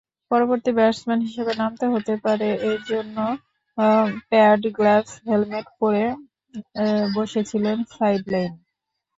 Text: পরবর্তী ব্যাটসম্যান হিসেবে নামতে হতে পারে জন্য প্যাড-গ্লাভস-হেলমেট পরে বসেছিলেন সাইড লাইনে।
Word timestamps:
পরবর্তী 0.31 0.71
ব্যাটসম্যান 0.77 1.19
হিসেবে 1.27 1.51
নামতে 1.61 1.85
হতে 1.93 2.13
পারে 2.23 2.47
জন্য 2.87 3.17
প্যাড-গ্লাভস-হেলমেট 4.29 5.67
পরে 5.79 6.03
বসেছিলেন 7.15 7.77
সাইড 7.91 8.23
লাইনে। 8.31 8.59